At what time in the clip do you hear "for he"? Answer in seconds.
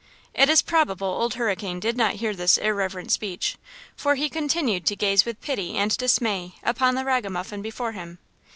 3.95-4.29